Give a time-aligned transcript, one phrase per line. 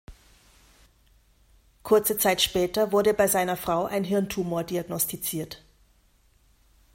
[1.83, 5.63] Kurze Zeit später wurde bei seiner Frau ein Hirntumor diagnostiziert.